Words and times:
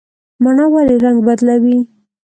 مڼه 0.43 0.65
ولې 0.73 0.95
رنګ 1.05 1.17
بدلوي؟ 1.27 1.77